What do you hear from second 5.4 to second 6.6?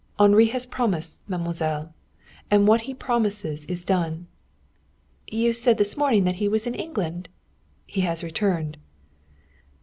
said this morning that he